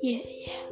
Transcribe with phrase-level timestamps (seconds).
[0.00, 0.69] 爷爷。